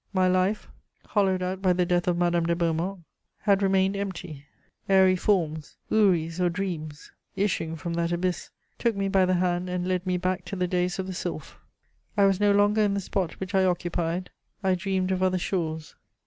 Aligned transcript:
My 0.13 0.27
life, 0.27 0.67
hollowed 1.05 1.43
out 1.43 1.61
by 1.61 1.73
the 1.73 1.85
death 1.85 2.07
of 2.07 2.17
Madame 2.17 2.47
de 2.47 2.55
Beaumont, 2.55 3.03
had 3.41 3.61
remained 3.61 3.95
empty: 3.95 4.45
airy 4.89 5.15
forms, 5.15 5.77
houris 5.91 6.39
or 6.39 6.49
dreams, 6.49 7.11
issuing 7.35 7.75
from 7.75 7.93
that 7.93 8.11
abyss, 8.11 8.49
took 8.79 8.95
me 8.95 9.09
by 9.09 9.25
the 9.27 9.35
hand 9.35 9.69
and 9.69 9.87
led 9.87 10.07
me 10.07 10.17
back 10.17 10.43
to 10.45 10.55
the 10.55 10.67
days 10.67 10.97
of 10.97 11.05
the 11.05 11.13
sylph. 11.13 11.59
I 12.17 12.25
was 12.25 12.39
no 12.39 12.51
longer 12.51 12.81
in 12.81 12.95
the 12.95 12.99
spot 12.99 13.33
which 13.33 13.53
I 13.53 13.63
occupied, 13.63 14.31
I 14.63 14.73
dreamed 14.73 15.11
of 15.11 15.21
other 15.21 15.37
shores. 15.37 15.93